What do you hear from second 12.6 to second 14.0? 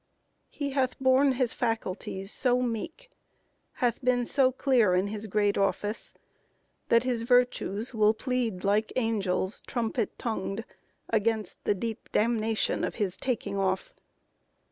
of his taking off.